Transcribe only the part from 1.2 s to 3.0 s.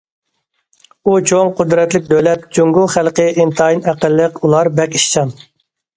چوڭ، قۇدرەتلىك دۆلەت، جۇڭگو